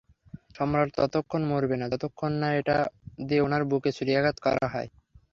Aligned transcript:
সম্রাট 0.55 0.89
ততোক্ষণ 0.97 1.41
মরবে 1.51 1.75
না 1.77 1.85
যতোক্ষণ 1.93 2.31
না 2.41 2.49
এটা 2.59 2.77
দিয়ে 3.19 3.41
উনার 3.41 3.63
বুকে 3.69 3.89
ছুরিকাঘাত 3.97 4.37
করা 4.45 4.65
হয়! 4.73 4.89